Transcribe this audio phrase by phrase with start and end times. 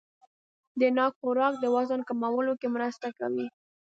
[0.79, 3.47] د ناک خوراک د وزن کمولو کې مرسته کوي.